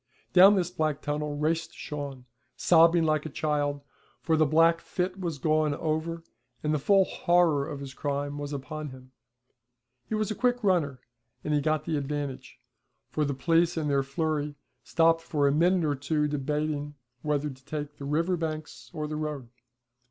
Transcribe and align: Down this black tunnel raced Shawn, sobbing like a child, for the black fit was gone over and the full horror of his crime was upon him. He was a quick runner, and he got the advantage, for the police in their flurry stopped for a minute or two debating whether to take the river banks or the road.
Down 0.33 0.55
this 0.55 0.71
black 0.71 1.03
tunnel 1.03 1.37
raced 1.37 1.75
Shawn, 1.75 2.25
sobbing 2.55 3.03
like 3.03 3.23
a 3.27 3.29
child, 3.29 3.81
for 4.19 4.35
the 4.35 4.47
black 4.47 4.81
fit 4.81 5.19
was 5.19 5.37
gone 5.37 5.75
over 5.75 6.23
and 6.63 6.73
the 6.73 6.79
full 6.79 7.05
horror 7.05 7.67
of 7.69 7.81
his 7.81 7.93
crime 7.93 8.39
was 8.39 8.51
upon 8.51 8.89
him. 8.89 9.11
He 10.09 10.15
was 10.15 10.31
a 10.31 10.35
quick 10.35 10.63
runner, 10.63 11.01
and 11.43 11.53
he 11.53 11.61
got 11.61 11.85
the 11.85 11.97
advantage, 11.97 12.57
for 13.11 13.25
the 13.25 13.35
police 13.35 13.77
in 13.77 13.89
their 13.89 14.01
flurry 14.01 14.55
stopped 14.83 15.21
for 15.21 15.47
a 15.47 15.51
minute 15.51 15.85
or 15.87 15.93
two 15.93 16.27
debating 16.27 16.95
whether 17.21 17.51
to 17.51 17.63
take 17.65 17.97
the 17.97 18.05
river 18.05 18.35
banks 18.35 18.89
or 18.95 19.05
the 19.07 19.17
road. 19.17 19.49